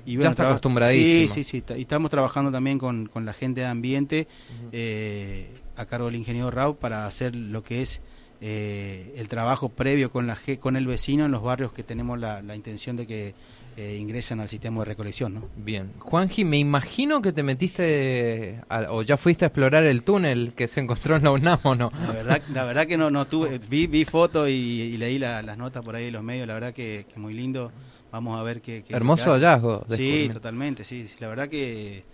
y 0.07 0.17
ya 0.17 0.31
está 0.31 0.49
acostumbradísimo. 0.49 1.35
Sí, 1.35 1.45
sí, 1.45 1.61
sí. 1.61 1.75
Y 1.77 1.83
estamos 1.83 2.11
trabajando 2.11 2.51
también 2.51 2.79
con, 2.79 3.05
con 3.05 3.27
la 3.27 3.35
gente 3.35 3.61
de 3.61 3.67
ambiente 3.67 4.27
eh, 4.73 5.51
a 5.77 5.85
cargo 5.85 6.07
del 6.07 6.17
ingeniero 6.17 6.51
Raúl 6.51 6.77
para 6.77 7.05
hacer 7.05 7.37
lo 7.37 7.63
que 7.63 7.83
es 7.83 8.01
eh, 8.41 9.13
el 9.19 9.29
trabajo 9.29 9.69
previo 9.69 10.11
con, 10.11 10.27
la, 10.27 10.39
con 10.59 10.77
el 10.77 10.87
vecino 10.87 11.27
en 11.27 11.33
los 11.33 11.43
barrios 11.43 11.75
que 11.75 11.83
tenemos 11.83 12.19
la, 12.19 12.41
la 12.41 12.57
intención 12.57 12.97
de 12.97 13.07
que 13.07 13.35
eh, 13.81 13.97
ingresan 13.97 14.41
al 14.41 14.49
sistema 14.51 14.81
de 14.81 14.85
recolección. 14.85 15.35
¿no? 15.35 15.49
Bien. 15.57 15.93
Juanji, 15.99 16.45
me 16.45 16.59
imagino 16.59 17.23
que 17.23 17.33
te 17.33 17.43
metiste 17.43 18.61
o 18.91 19.01
ya 19.01 19.17
fuiste 19.17 19.47
a 19.47 19.49
explorar 19.49 19.85
el 19.85 20.03
túnel 20.03 20.53
que 20.55 20.69
se 20.69 20.81
encontró 20.81 21.17
en 21.17 21.25
la 21.25 21.31
UNAM 21.31 21.61
o 21.63 21.75
no. 21.75 21.91
La 22.07 22.13
verdad, 22.13 22.43
la 22.53 22.65
verdad 22.65 22.87
que 22.87 22.99
no, 22.99 23.11
no 23.11 23.27
tuve, 23.27 23.59
vi, 23.71 23.87
vi 23.87 24.05
fotos 24.05 24.51
y, 24.51 24.99
leí 24.99 25.19
las 25.19 25.57
notas 25.57 25.83
por 25.83 25.97
ahí 25.97 26.05
de 26.05 26.11
los 26.11 26.23
medios, 26.23 26.47
la 26.47 26.55
verdad 26.55 26.75
que, 26.75 27.07
muy 27.17 27.33
lindo. 27.33 27.73
Vamos 28.13 28.39
a 28.39 28.43
ver 28.43 28.61
qué... 28.61 28.85
Hermoso 28.91 29.33
hallazgo. 29.33 29.87
Sí, 29.89 30.29
totalmente, 30.31 30.85
sí. 30.85 31.07
La 31.21 31.29
verdad 31.29 31.49
que 31.49 32.05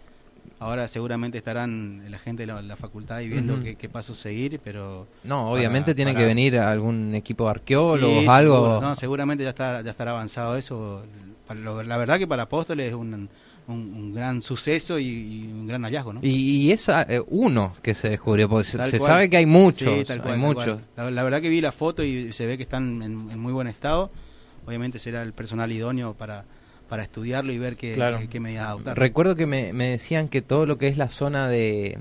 ahora 0.59 0.89
seguramente 0.89 1.39
estarán 1.39 2.05
la 2.09 2.19
gente 2.19 2.47
de 2.47 2.63
la, 2.63 2.77
facultad 2.77 3.21
y 3.21 3.29
viendo 3.29 3.63
qué, 3.63 3.89
paso 3.89 4.15
seguir, 4.15 4.61
pero... 4.63 5.07
No, 5.25 5.51
obviamente 5.51 5.95
tiene 5.95 6.15
que 6.15 6.25
venir 6.25 6.59
algún 6.59 7.15
equipo 7.15 7.45
de 7.45 7.51
arqueólogos, 7.51 8.29
algo... 8.29 8.81
no, 8.81 8.95
seguramente 8.95 9.45
ya, 9.45 9.51
está, 9.51 9.83
ya 9.83 9.91
estará 9.91 10.13
avanzado 10.13 10.57
eso 10.57 11.03
la 11.55 11.97
verdad 11.97 12.19
que 12.19 12.27
para 12.27 12.45
Apóstoles 12.45 12.89
es 12.89 12.95
un, 12.95 13.29
un, 13.69 14.15
gran 14.15 14.43
suceso 14.43 14.99
y, 14.99 15.49
un 15.53 15.67
gran 15.67 15.83
hallazgo, 15.83 16.13
¿no? 16.13 16.21
Y, 16.23 16.71
es 16.73 16.89
ah, 16.89 17.07
eh, 17.09 17.23
uno 17.29 17.75
que 17.83 17.95
se 17.95 18.11
descubrió, 18.11 18.49
porque 18.49 18.65
se, 18.65 18.99
sabe 18.99 19.31
que 19.31 19.37
hay 19.37 19.47
muchos, 19.47 20.11
hay 20.11 20.39
muchos. 20.39 20.81
La, 20.97 21.23
verdad 21.23 21.41
que 21.41 21.49
vi 21.49 21.61
la 21.61 21.73
foto 21.73 22.03
y 22.03 22.33
se 22.33 22.47
ve 22.47 22.57
que 22.57 22.63
están 22.63 23.03
en, 23.03 23.39
muy 23.39 23.53
buen 23.53 23.69
estado. 23.69 24.11
Obviamente 24.67 24.99
será 24.99 25.23
el 25.23 25.33
personal 25.33 25.71
idóneo 25.71 26.15
para, 26.15 26.45
para 26.89 27.03
estudiarlo 27.03 27.53
y 27.53 27.59
ver 27.59 27.77
qué, 27.77 28.27
qué, 28.31 28.41
medidas 28.41 28.69
adoptar. 28.69 28.99
Recuerdo 28.99 29.35
que 29.35 29.47
me, 29.47 29.73
me 29.73 29.89
decían 29.89 30.29
que 30.29 30.43
todo 30.43 30.67
lo 30.67 30.79
que 30.79 30.89
es 30.89 30.97
la 30.97 31.11
zona 31.11 31.49
de 31.49 31.99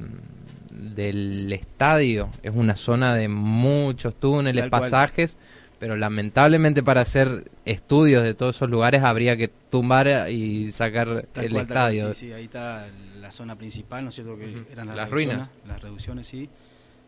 del 0.95 1.51
estadio 1.51 2.29
es 2.43 2.51
una 2.53 2.75
zona 2.75 3.15
de 3.15 3.27
muchos 3.27 4.15
túneles, 4.15 4.67
pasajes, 4.67 5.37
pero 5.79 5.95
lamentablemente 5.95 6.83
para 6.83 7.01
hacer 7.01 7.51
estudios 7.65 8.23
de 8.23 8.33
todos 8.33 8.55
esos 8.55 8.69
lugares 8.69 9.03
habría 9.03 9.37
que 9.37 9.47
tumbar 9.47 10.29
y 10.29 10.71
sacar 10.71 11.27
el 11.35 11.55
estadio. 11.55 12.13
sí, 12.13 12.27
sí, 12.27 12.33
ahí 12.33 12.45
está 12.45 12.87
la 13.19 13.31
zona 13.31 13.55
principal, 13.55 14.03
¿no 14.03 14.09
es 14.09 14.15
cierto? 14.15 14.37
Que 14.37 14.71
eran 14.71 14.95
las, 14.95 15.09
ruinas. 15.09 15.49
Las 15.67 15.81
reducciones, 15.81 16.27
sí. 16.27 16.49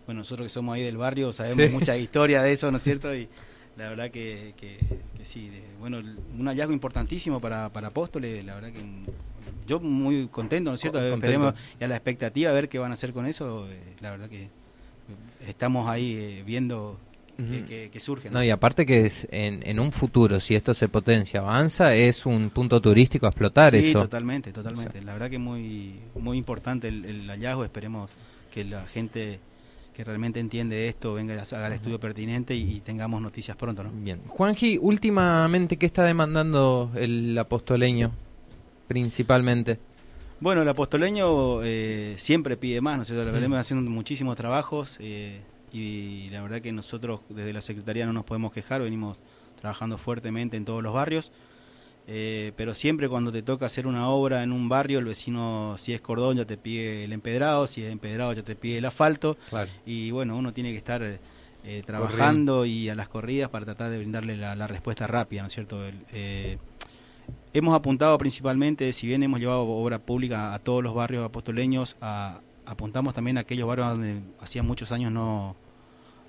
Bueno, 0.05 0.19
nosotros 0.19 0.45
que 0.45 0.49
somos 0.49 0.75
ahí 0.75 0.83
del 0.83 0.97
barrio 0.97 1.33
sabemos 1.33 1.71
mucha 1.71 1.97
historia 1.97 2.41
de 2.41 2.53
eso, 2.53 2.71
¿no 2.71 2.77
es 2.77 2.83
cierto? 2.83 3.13
Y 3.13 3.27
la 3.77 3.89
verdad 3.89 4.11
que, 4.11 4.53
que, 4.57 4.79
sí, 5.23 5.51
bueno, 5.79 5.99
un 6.37 6.47
hallazgo 6.47 6.73
importantísimo 6.73 7.39
para, 7.39 7.69
para 7.69 7.89
Apóstoles, 7.89 8.43
la 8.43 8.55
verdad 8.55 8.71
que 8.71 8.81
yo 9.67 9.79
muy 9.79 10.27
contento, 10.27 10.71
¿no 10.71 10.75
es 10.75 10.81
cierto? 10.81 11.01
Esperemos 11.01 11.53
y 11.79 11.83
a 11.83 11.87
la 11.87 11.95
expectativa 11.95 12.49
de 12.49 12.55
ver 12.55 12.69
qué 12.69 12.79
van 12.79 12.91
a 12.91 12.93
hacer 12.95 13.13
con 13.13 13.25
eso, 13.25 13.67
eh, 13.69 13.77
la 13.99 14.11
verdad 14.11 14.29
que 14.29 14.49
estamos 15.47 15.89
ahí 15.89 16.15
eh, 16.17 16.43
viendo 16.45 16.97
que, 17.37 17.99
surge. 17.99 18.31
¿no? 18.31 18.43
y 18.43 18.49
aparte 18.49 18.85
que 18.85 19.05
es 19.05 19.27
en, 19.31 19.79
un 19.79 19.91
futuro, 19.91 20.39
si 20.39 20.55
esto 20.55 20.73
se 20.73 20.89
potencia, 20.89 21.41
avanza, 21.41 21.93
es 21.93 22.25
un 22.25 22.49
punto 22.49 22.81
turístico 22.81 23.27
a 23.27 23.29
explotar 23.29 23.73
sí, 23.73 23.89
eso. 23.89 24.01
totalmente, 24.01 24.51
totalmente. 24.51 25.01
La 25.01 25.13
verdad 25.13 25.29
que 25.29 25.35
es 25.35 25.41
muy, 25.41 25.99
muy 26.15 26.37
importante 26.37 26.87
el, 26.87 27.27
hallazgo, 27.29 27.63
esperemos 27.63 28.09
que 28.51 28.63
la 28.63 28.85
gente 28.87 29.39
que 29.97 30.03
realmente 30.03 30.39
entiende 30.39 30.87
esto 30.87 31.15
venga 31.15 31.33
a 31.33 31.41
haga 31.41 31.65
el 31.65 31.73
estudio 31.73 31.99
pertinente 31.99 32.53
y, 32.53 32.81
tengamos 32.81 33.19
noticias 33.19 33.57
pronto, 33.57 33.83
¿no? 33.83 33.89
Bien. 33.91 34.21
Juanji, 34.27 34.77
últimamente, 34.79 35.77
¿qué 35.77 35.87
está 35.87 36.03
demandando 36.03 36.91
el 36.93 37.35
apostoleño 37.35 38.11
principalmente? 38.87 39.79
Bueno, 40.39 40.61
el 40.61 40.69
apostoleño 40.69 41.63
eh, 41.63 42.13
siempre 42.19 42.57
pide 42.57 42.79
más, 42.79 42.97
¿no 42.97 43.01
es 43.01 43.07
cierto? 43.07 43.31
Venimos 43.31 43.57
haciendo 43.57 43.89
muchísimos 43.89 44.37
trabajos, 44.37 44.97
eh, 44.99 45.41
y 45.73 46.29
la 46.29 46.43
verdad 46.43 46.61
que 46.61 46.71
nosotros 46.71 47.21
desde 47.29 47.51
la 47.51 47.61
Secretaría 47.61 48.05
no 48.05 48.13
nos 48.13 48.23
podemos 48.23 48.53
quejar, 48.53 48.83
venimos 48.83 49.17
trabajando 49.59 49.97
fuertemente 49.97 50.57
en 50.57 50.65
todos 50.65 50.83
los 50.83 50.93
barrios, 50.93 51.31
eh, 52.09 52.53
pero 52.55 52.73
siempre 52.73 53.09
cuando 53.09 53.31
te 53.33 53.41
toca 53.41 53.65
hacer 53.65 53.85
una 53.85 54.09
obra 54.09 54.41
en 54.41 54.53
un 54.53 54.69
barrio, 54.69 54.99
el 54.99 55.05
vecino, 55.05 55.75
si 55.77 55.93
es 55.93 55.99
cordón, 55.99 56.37
ya 56.37 56.45
te 56.45 56.57
pide 56.57 57.03
el 57.03 57.11
empedrado, 57.11 57.67
si 57.67 57.83
es 57.83 57.91
empedrado, 57.91 58.31
ya 58.31 58.43
te 58.43 58.55
pide 58.55 58.77
el 58.77 58.85
asfalto, 58.85 59.37
y 59.85 60.11
bueno, 60.11 60.37
uno 60.37 60.53
tiene 60.53 60.71
que 60.71 60.77
estar 60.77 61.01
eh, 61.03 61.83
trabajando 61.85 62.65
y 62.65 62.87
a 62.87 62.95
las 62.95 63.09
corridas 63.09 63.49
para 63.49 63.65
tratar 63.65 63.91
de 63.91 63.97
brindarle 63.97 64.37
la, 64.37 64.67
respuesta 64.67 65.05
rápida, 65.05 65.41
¿no 65.41 65.47
es 65.47 65.53
cierto? 65.53 65.81
Eh, 66.13 66.57
hemos 67.51 67.75
apuntado 67.75 68.17
principalmente, 68.17 68.93
si 68.93 69.05
bien 69.05 69.21
hemos 69.23 69.41
llevado 69.41 69.63
obra 69.63 69.99
pública 69.99 70.53
a 70.53 70.59
todos 70.59 70.81
los 70.81 70.93
barrios 70.93 71.25
apostoleños, 71.25 71.97
a, 71.99 72.39
apuntamos 72.65 73.13
también 73.13 73.37
a 73.37 73.41
aquellos 73.41 73.67
barrios 73.67 73.89
donde 73.89 74.21
hacía 74.39 74.63
muchos 74.63 74.93
años 74.93 75.11
no, 75.11 75.57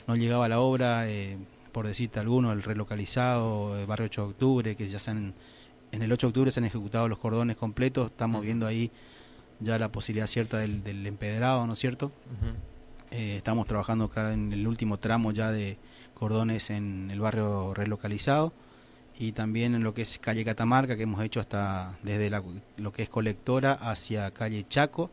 no 0.09 0.17
llegaba 0.17 0.49
la 0.49 0.59
obra, 0.59 1.09
eh, 1.09 1.39
por 1.71 1.87
decirte 1.87 2.19
alguno, 2.19 2.51
el 2.51 2.65
relocalizado, 2.65 3.79
el 3.79 3.87
barrio 3.87 4.07
8 4.07 4.23
de 4.23 4.29
octubre, 4.29 4.77
que 4.77 4.89
ya 4.89 4.99
se 4.99 5.13
han, 5.13 5.35
en 5.93 6.03
el 6.03 6.13
8 6.13 6.27
de 6.27 6.29
octubre 6.29 6.51
se 6.51 6.61
han 6.61 6.67
ejecutado 6.67 7.09
los 7.09 7.19
cordones 7.19 7.57
completos, 7.57 8.11
estamos 8.11 8.43
viendo 8.43 8.67
ahí 8.67 8.91
ya 9.61 9.79
la 9.79 9.91
posibilidad 9.91 10.27
cierta 10.27 10.59
del, 10.59 10.83
del 10.85 11.07
empedrado, 11.07 11.67
¿no 11.67 11.73
es 11.73 11.79
cierto? 11.79 12.13
Eh, 13.11 13.37
estamos 13.39 13.67
trabajando 13.67 14.11
en 14.17 14.53
el 14.53 14.67
último 14.67 14.99
tramo 14.99 15.33
ya 15.33 15.51
de 15.51 15.79
cordones 16.15 16.71
en 16.71 17.11
el 17.11 17.21
barrio 17.21 17.73
relocalizado 17.75 18.53
y 19.19 19.33
también 19.33 19.75
en 19.75 19.83
lo 19.83 19.95
que 19.95 20.03
es 20.03 20.19
calle 20.19 20.45
Catamarca, 20.45 20.97
que 20.97 21.05
hemos 21.05 21.23
hecho 21.23 21.41
hasta 21.41 21.97
desde 22.03 22.31
lo 22.77 22.93
que 22.93 23.03
es 23.03 23.09
colectora 23.09 23.73
hacia 23.73 24.31
calle 24.31 24.65
Chaco, 24.69 25.11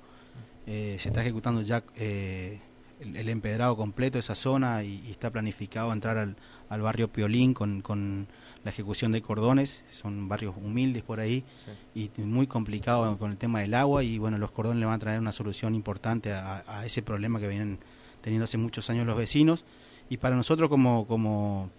eh, 0.67 0.97
se 0.99 1.09
está 1.09 1.21
ejecutando 1.21 1.61
ya 1.61 1.83
eh, 1.95 2.59
el, 2.99 3.29
empedrado 3.29 3.75
completo 3.77 4.17
de 4.17 4.19
esa 4.19 4.35
zona 4.35 4.83
y, 4.83 5.09
está 5.09 5.31
planificado 5.31 5.91
entrar 5.93 6.17
al, 6.17 6.35
al 6.69 6.81
barrio 6.81 7.07
Piolín 7.07 7.53
con, 7.53 7.81
con, 7.81 8.27
la 8.65 8.71
ejecución 8.71 9.11
de 9.11 9.21
cordones. 9.21 9.83
Son 9.91 10.27
barrios 10.27 10.55
humildes 10.57 11.03
por 11.03 11.19
ahí 11.19 11.45
y 11.93 12.09
muy 12.17 12.47
complicado 12.47 13.17
con 13.17 13.31
el 13.31 13.37
tema 13.37 13.61
del 13.61 13.75
agua 13.75 14.03
y 14.03 14.17
bueno, 14.17 14.37
los 14.39 14.51
cordones 14.51 14.79
le 14.79 14.87
van 14.87 14.95
a 14.95 14.99
traer 14.99 15.19
una 15.19 15.31
solución 15.31 15.75
importante 15.75 16.33
a, 16.33 16.83
ese 16.83 17.01
problema 17.03 17.39
que 17.39 17.47
vienen 17.47 17.77
teniendo 18.21 18.43
hace 18.43 18.57
muchos 18.57 18.89
años 18.89 19.05
los 19.05 19.15
vecinos. 19.15 19.63
Y 20.09 20.17
para 20.17 20.35
nosotros 20.35 20.67
como, 20.67 21.05
como, 21.07 21.69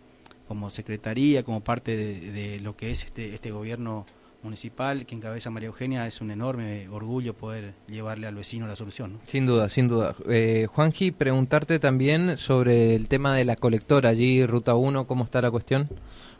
como 0.46 0.70
secretaría, 0.70 1.42
como 1.42 1.60
parte 1.60 1.96
de, 1.96 2.30
de 2.30 2.60
lo 2.60 2.76
que 2.76 2.92
es 2.92 3.04
este, 3.04 3.34
este 3.34 3.50
gobierno 3.50 4.06
municipal 4.46 5.04
que 5.06 5.14
encabeza 5.14 5.50
María 5.50 5.66
Eugenia, 5.66 6.06
es 6.06 6.20
un 6.20 6.30
enorme 6.30 6.88
orgullo 6.88 7.34
poder 7.34 7.74
llevarle 7.88 8.26
al 8.28 8.34
vecino 8.36 8.66
la 8.66 8.76
solución. 8.76 9.18
Sin 9.26 9.44
duda, 9.44 9.68
sin 9.68 9.88
duda. 9.88 10.14
Eh, 10.28 10.66
Juanji, 10.70 11.10
preguntarte 11.10 11.78
también 11.78 12.38
sobre 12.38 12.94
el 12.94 13.08
tema 13.08 13.34
de 13.34 13.44
la 13.44 13.56
colectora 13.56 14.08
allí, 14.08 14.46
Ruta 14.46 14.74
1, 14.74 15.06
¿cómo 15.06 15.24
está 15.24 15.42
la 15.42 15.50
cuestión? 15.50 15.88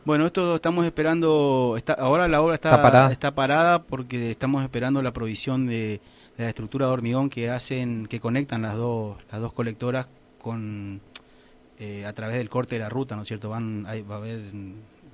Bueno, 0.05 0.25
esto 0.27 0.55
estamos 0.55 0.87
esperando, 0.87 1.75
está, 1.77 1.95
ahora 1.95 2.29
la 2.29 2.41
obra 2.41 2.55
está, 2.55 2.71
está, 3.11 3.35
parada. 3.35 3.83
porque 3.83 4.31
estamos 4.31 4.63
esperando 4.63 5.03
la 5.03 5.13
provisión 5.13 5.67
de, 5.67 6.01
la 6.39 6.49
estructura 6.49 6.87
de 6.87 6.93
hormigón 6.93 7.29
que 7.29 7.51
hacen, 7.51 8.07
que 8.07 8.21
conectan 8.21 8.63
las 8.63 8.77
dos, 8.77 9.17
las 9.33 9.41
dos 9.41 9.53
colectoras 9.53 10.07
con 10.41 11.01
eh, 11.81 12.07
a 12.07 12.13
través 12.13 12.37
del 12.37 12.49
corte 12.49 12.77
de 12.77 12.83
la 12.83 12.89
ruta, 12.89 13.17
¿no 13.17 13.23
es 13.23 13.29
cierto? 13.29 13.51
Van, 13.51 13.85
va 13.85 14.15
a 14.15 14.19
haber 14.19 14.43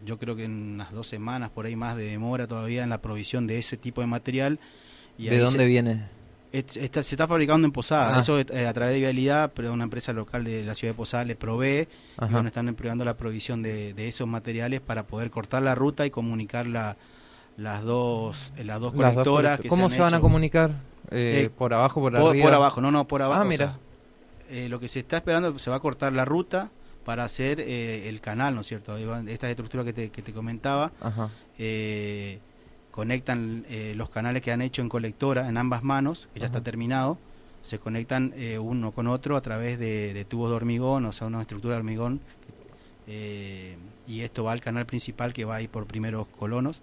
yo 0.04 0.18
creo 0.18 0.36
que 0.36 0.44
en 0.44 0.74
unas 0.74 0.92
dos 0.92 1.06
semanas, 1.06 1.50
por 1.50 1.66
ahí 1.66 1.76
más 1.76 1.96
de 1.96 2.04
demora 2.04 2.46
todavía 2.46 2.82
en 2.82 2.90
la 2.90 3.00
provisión 3.00 3.46
de 3.46 3.58
ese 3.58 3.76
tipo 3.76 4.00
de 4.00 4.06
material. 4.06 4.58
Y 5.18 5.28
¿De 5.28 5.38
dónde 5.38 5.64
viene? 5.66 6.02
se 6.66 6.84
está 6.84 7.26
fabricando 7.26 7.66
en 7.66 7.72
Posada, 7.72 8.16
ah. 8.16 8.20
eso 8.20 8.38
eh, 8.38 8.66
a 8.66 8.72
través 8.74 8.92
de 8.92 9.00
Vialidad, 9.00 9.52
pero 9.54 9.72
una 9.72 9.84
empresa 9.84 10.12
local 10.12 10.44
de 10.44 10.62
la 10.62 10.74
ciudad 10.74 10.92
de 10.92 10.96
Posada 10.96 11.24
le 11.24 11.34
provee, 11.34 11.88
y 12.20 12.30
bueno, 12.30 12.48
están 12.48 12.68
empleando 12.68 13.06
la 13.06 13.16
provisión 13.16 13.62
de, 13.62 13.94
esos 13.96 14.28
materiales 14.28 14.82
para 14.82 15.04
poder 15.06 15.30
cortar 15.30 15.62
la 15.62 15.74
ruta 15.74 16.04
y 16.04 16.10
comunicar 16.10 16.66
la, 16.66 16.96
las 17.56 17.82
dos 17.82 18.52
las 18.62 18.80
dos 18.80 18.92
colectoras. 18.92 19.60
¿Cómo 19.66 19.88
se, 19.88 20.00
van 20.00 20.12
a 20.12 20.20
comunicar? 20.20 20.72
Eh, 21.10 21.48
¿Por 21.56 21.72
abajo, 21.72 22.00
por, 22.00 22.14
arriba? 22.14 22.44
Por 22.44 22.54
abajo, 22.54 22.80
no, 22.82 22.90
no, 22.90 23.06
por 23.06 23.22
abajo. 23.22 23.40
Ah, 23.40 23.44
mira. 23.44 23.78
Eh, 24.50 24.68
lo 24.68 24.78
que 24.78 24.88
se 24.88 24.98
está 24.98 25.16
esperando, 25.16 25.58
se 25.58 25.70
va 25.70 25.76
a 25.76 25.80
cortar 25.80 26.12
la 26.12 26.26
ruta, 26.26 26.70
para 27.04 27.24
hacer 27.24 27.60
eh, 27.60 28.08
el 28.08 28.20
canal, 28.20 28.54
¿no 28.54 28.60
es 28.60 28.66
cierto? 28.66 28.96
Esta 29.26 29.50
estructura 29.50 29.84
que 29.84 29.92
te, 29.92 30.10
que 30.10 30.22
te 30.22 30.32
comentaba, 30.32 30.92
eh, 31.58 32.38
conectan 32.90 33.64
eh, 33.68 33.94
los 33.96 34.10
canales 34.10 34.42
que 34.42 34.52
han 34.52 34.62
hecho 34.62 34.82
en 34.82 34.88
colectora 34.88 35.48
en 35.48 35.56
ambas 35.56 35.82
manos, 35.82 36.28
que 36.32 36.40
ya 36.40 36.46
está 36.46 36.62
terminado, 36.62 37.18
se 37.62 37.78
conectan 37.78 38.34
uno 38.60 38.90
con 38.90 39.06
otro 39.06 39.36
a 39.36 39.40
través 39.40 39.78
de, 39.78 40.26
tubos 40.28 40.50
de 40.50 40.56
hormigón, 40.56 41.04
o 41.06 41.12
sea, 41.12 41.28
una 41.28 41.40
estructura 41.40 41.74
de 41.76 41.78
hormigón, 41.78 42.20
y 43.06 44.20
esto 44.20 44.44
va 44.44 44.52
al 44.52 44.60
canal 44.60 44.84
principal 44.86 45.32
que 45.32 45.44
va 45.44 45.56
ahí 45.56 45.68
por 45.68 45.86
primeros 45.86 46.26
colonos, 46.38 46.82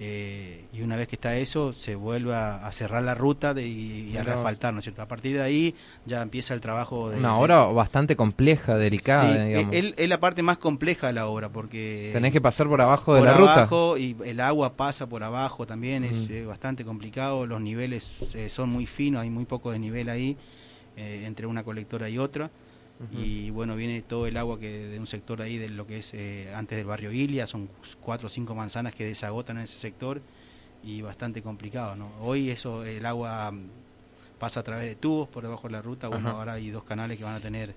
eh, 0.00 0.64
y 0.72 0.82
una 0.82 0.94
vez 0.94 1.08
que 1.08 1.16
está 1.16 1.36
eso, 1.36 1.72
se 1.72 1.96
vuelve 1.96 2.32
a, 2.32 2.70
cerrar 2.70 3.02
la 3.02 3.14
ruta 3.14 3.52
de, 3.52 3.66
y, 3.66 4.16
a 4.16 4.22
refaltar, 4.22 4.72
¿no 4.72 4.78
es 4.78 4.84
cierto? 4.84 5.02
A 5.02 5.08
partir 5.08 5.36
de 5.36 5.42
ahí 5.42 5.74
ya 6.06 6.22
empieza 6.22 6.54
el 6.54 6.60
trabajo 6.60 7.10
de... 7.10 7.18
Una 7.18 7.36
obra 7.36 7.64
bastante 7.64 8.14
compleja, 8.14 8.76
delicada, 8.76 9.44
digamos. 9.44 9.74
Es, 9.74 10.08
la 10.08 10.20
parte 10.20 10.42
más 10.42 10.58
compleja 10.58 11.08
de 11.08 11.14
la 11.14 11.26
obra, 11.26 11.48
porque... 11.48 12.10
Tenés 12.12 12.32
que 12.32 12.40
pasar 12.40 12.68
por 12.68 12.80
abajo 12.80 13.14
de 13.14 13.22
la 13.22 13.34
ruta. 13.34 13.68
y 13.98 14.14
el 14.24 14.40
agua 14.40 14.74
pasa 14.74 15.06
por 15.08 15.24
abajo 15.24 15.66
también, 15.66 16.04
es 16.04 16.30
mm. 16.30 16.46
bastante 16.46 16.84
complicado, 16.84 17.44
los 17.44 17.60
niveles 17.60 18.34
eh, 18.36 18.48
son 18.48 18.70
muy 18.70 18.86
finos, 18.86 19.22
hay 19.22 19.30
muy 19.30 19.46
poco 19.46 19.72
de 19.72 19.80
nivel 19.80 20.10
ahí, 20.10 20.36
eh, 20.96 21.24
entre 21.26 21.48
una 21.48 21.64
colectora 21.64 22.08
y 22.08 22.18
otra 22.18 22.50
y 23.16 23.50
bueno, 23.50 23.76
viene 23.76 24.02
todo 24.02 24.26
el 24.26 24.36
agua 24.36 24.58
que 24.58 24.88
de 24.88 24.98
un 24.98 25.06
sector 25.06 25.40
ahí 25.40 25.56
de 25.56 25.68
lo 25.68 25.86
que 25.86 25.98
es 25.98 26.14
eh, 26.14 26.52
antes 26.52 26.76
del 26.76 26.86
barrio 26.86 27.12
Ilia, 27.12 27.46
son 27.46 27.68
cuatro 28.00 28.26
o 28.26 28.28
cinco 28.28 28.56
manzanas 28.56 28.92
que 28.92 29.04
desagotan 29.04 29.58
en 29.58 29.64
ese 29.64 29.76
sector 29.76 30.20
y 30.82 31.00
bastante 31.00 31.40
complicado, 31.40 31.94
¿no? 31.94 32.10
Hoy 32.20 32.50
eso, 32.50 32.84
el 32.84 33.06
agua 33.06 33.52
mm, 33.52 33.60
pasa 34.38 34.60
a 34.60 34.62
través 34.64 34.86
de 34.86 34.96
tubos 34.96 35.28
por 35.28 35.44
debajo 35.44 35.68
de 35.68 35.72
la 35.72 35.82
ruta, 35.82 36.08
bueno, 36.08 36.30
ahora 36.30 36.54
hay 36.54 36.70
dos 36.70 36.82
canales 36.82 37.18
que 37.18 37.24
van 37.24 37.36
a 37.36 37.40
tener 37.40 37.74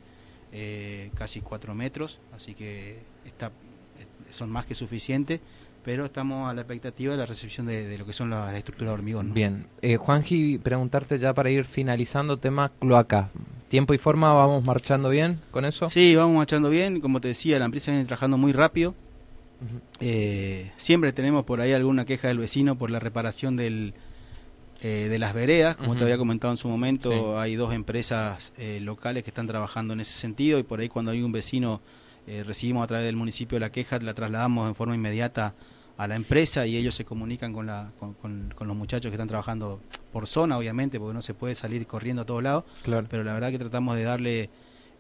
eh, 0.52 1.12
casi 1.16 1.42
cuatro 1.42 1.76
metros, 1.76 2.20
así 2.36 2.56
que 2.56 3.00
está, 3.26 3.48
eh, 3.48 4.32
son 4.32 4.50
más 4.50 4.66
que 4.66 4.74
suficientes 4.74 5.40
pero 5.84 6.06
estamos 6.06 6.50
a 6.50 6.54
la 6.54 6.62
expectativa 6.62 7.14
de 7.14 7.18
la 7.18 7.26
recepción 7.26 7.66
de, 7.66 7.98
lo 7.98 8.06
que 8.06 8.14
son 8.14 8.30
las, 8.30 8.54
estructuras 8.56 8.92
de 8.92 8.94
hormigón. 8.94 9.34
Bien, 9.34 9.68
eh, 9.82 9.98
Juanji, 9.98 10.60
preguntarte 10.60 11.18
ya 11.18 11.34
para 11.34 11.50
ir 11.50 11.66
finalizando 11.66 12.38
tema 12.38 12.72
cloaca. 12.80 13.30
¿Tiempo 13.72 13.94
y 13.94 13.98
forma 13.98 14.34
vamos 14.34 14.66
marchando 14.66 15.08
bien 15.10 15.40
con 15.50 15.64
eso? 15.64 15.90
Sí, 15.90 16.14
vamos 16.14 16.36
marchando 16.36 16.70
bien. 16.70 17.00
Como 17.00 17.22
te 17.22 17.30
decía, 17.30 17.58
la 17.58 17.66
empresa 17.66 17.90
viene 17.92 18.06
trabajando 18.06 18.38
muy 18.38 18.52
rápido. 18.52 18.94
Eh, 20.02 20.72
siempre 20.76 21.14
tenemos 21.14 21.46
por 21.46 21.62
ahí 21.62 21.72
alguna 21.72 22.04
queja 22.04 22.28
del 22.28 22.38
vecino 22.38 22.78
por 22.78 22.92
la 22.92 23.00
reparación 23.00 23.56
del, 23.56 23.94
eh, 24.82 25.08
de 25.10 25.18
las 25.18 25.34
veredas. 25.34 25.78
Como 25.78 25.96
te 25.96 26.04
había 26.04 26.18
comentado 26.18 26.52
en 26.52 26.58
su 26.58 26.68
momento, 26.68 27.40
hay 27.40 27.56
dos 27.56 27.74
empresas 27.74 28.52
locales 28.82 29.24
que 29.24 29.30
están 29.30 29.48
trabajando 29.48 29.94
en 29.94 30.02
ese 30.02 30.20
sentido 30.20 30.60
y 30.60 30.64
por 30.64 30.82
ahí 30.82 30.90
cuando 30.90 31.12
hay 31.12 31.22
un 31.22 31.32
vecino 31.32 31.80
eh, 32.28 32.44
recibimos 32.46 32.84
a 32.84 32.88
través 32.88 33.06
del 33.06 33.16
municipio 33.16 33.58
la 33.60 33.72
queja, 33.72 33.98
la 34.00 34.14
trasladamos 34.14 34.68
en 34.68 34.76
forma 34.76 34.94
inmediata 34.94 35.56
a 35.98 36.08
la 36.08 36.16
empresa 36.16 36.66
y 36.66 36.78
ellos 36.78 36.96
se 36.96 37.06
comunican 37.06 37.54
con, 37.54 37.68
la, 37.68 37.92
con, 38.00 38.54
los 38.60 38.76
muchachos 38.76 39.10
que 39.10 39.16
están 39.16 39.28
trabajando 39.28 39.80
por 40.12 40.28
zona, 40.28 40.58
obviamente, 40.58 41.00
porque 41.00 41.14
no 41.14 41.22
se 41.22 41.34
puede 41.34 41.56
salir 41.56 41.86
corriendo 41.88 42.24
a 42.24 42.26
todos 42.26 42.44
lados, 42.44 42.64
pero 42.84 43.24
la 43.24 43.34
verdad 43.34 43.52
que 43.52 43.60
tratamos 43.60 43.96
de 43.96 44.04
darle 44.04 44.50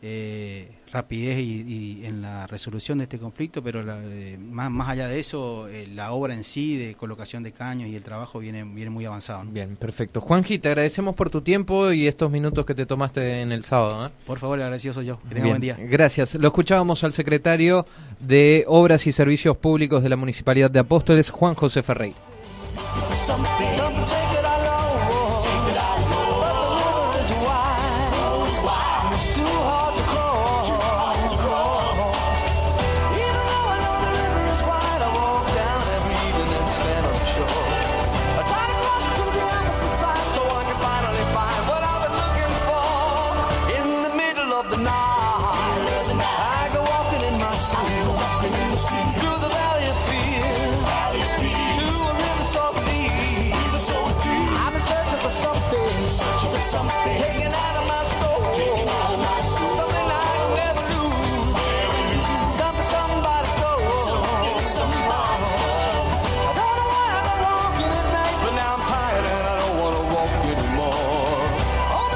eh, 0.03 0.71
rapidez 0.91 1.39
y, 1.39 2.01
en 2.03 2.21
la 2.21 2.47
resolución 2.47 2.97
de 2.97 3.03
este 3.03 3.19
conflicto, 3.19 3.61
pero 3.61 3.83
eh, 3.87 4.37
más, 4.39 4.71
más 4.71 4.89
allá 4.89 5.07
de 5.07 5.19
eso, 5.19 5.67
eh, 5.67 5.87
la 5.87 6.11
obra 6.11 6.33
en 6.33 6.43
sí 6.43 6.75
de 6.75 6.95
colocación 6.95 7.43
de 7.43 7.51
caños 7.51 7.87
y 7.87 7.95
el 7.95 8.03
trabajo 8.03 8.39
viene, 8.39 8.63
viene 8.63 8.89
muy 8.89 9.05
avanzado. 9.05 9.43
Bien, 9.45 9.75
perfecto. 9.75 10.19
Juanji, 10.19 10.59
te 10.59 10.69
agradecemos 10.69 11.15
por 11.15 11.29
tu 11.29 11.41
tiempo 11.41 11.91
y 11.91 12.07
estos 12.07 12.31
minutos 12.31 12.65
que 12.65 12.73
te 12.73 12.85
tomaste 12.85 13.41
en 13.41 13.51
el 13.51 13.63
sábado. 13.63 14.11
Por 14.25 14.39
favor, 14.39 14.59
agradecido 14.59 14.93
soy 14.93 15.05
yo. 15.05 15.19
Que 15.29 15.35
tenga 15.35 15.49
buen 15.49 15.61
día. 15.61 15.77
Gracias. 15.79 16.35
Lo 16.35 16.47
escuchábamos 16.47 17.03
al 17.03 17.13
secretario 17.13 17.85
de 18.19 18.65
Obras 18.67 19.05
y 19.07 19.11
Servicios 19.11 19.55
Públicos 19.57 20.01
de 20.01 20.09
la 20.09 20.15
Municipalidad 20.15 20.71
de 20.71 20.79
Apóstoles, 20.79 21.29
Juan 21.29 21.53
José 21.53 21.83
Ferrey. 21.83 22.15